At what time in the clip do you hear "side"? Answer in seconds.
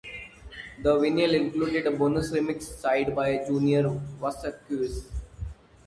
2.63-3.15